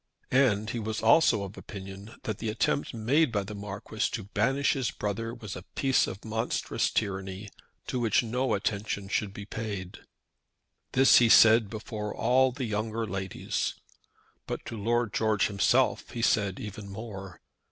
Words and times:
And 0.31 0.67
he 0.71 0.79
was 0.79 1.03
also 1.03 1.43
of 1.43 1.55
opinion 1.55 2.15
that 2.23 2.39
the 2.39 2.49
attempt 2.49 2.91
made 2.91 3.31
by 3.31 3.43
the 3.43 3.53
Marquis 3.53 4.09
to 4.13 4.23
banish 4.23 4.73
his 4.73 4.89
brother 4.89 5.31
was 5.31 5.55
a 5.55 5.61
piece 5.75 6.07
of 6.07 6.25
monstrous 6.25 6.89
tyranny 6.89 7.49
to 7.85 7.99
which 7.99 8.23
no 8.23 8.55
attention 8.55 9.09
should 9.09 9.31
be 9.31 9.45
paid. 9.45 9.99
This 10.93 11.19
he 11.19 11.29
said 11.29 11.69
before 11.69 12.15
all 12.15 12.51
the 12.51 12.65
younger 12.65 13.05
ladies; 13.05 13.75
but 14.47 14.65
to 14.65 14.75
Lord 14.75 15.13
George 15.13 15.45
himself 15.45 16.09
he 16.09 16.23
said 16.23 16.59
even 16.59 16.89
more. 16.89 17.39